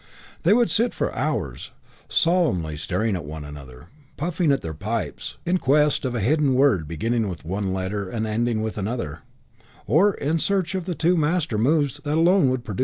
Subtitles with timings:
[0.41, 1.69] They would sit for hours
[2.09, 7.29] solemnly staring at one another, puffing at pipes, in quest of a hidden word beginning
[7.29, 9.19] with one letter and ending with another,
[9.85, 12.79] or in search of the two master moves that alone would produce Mate.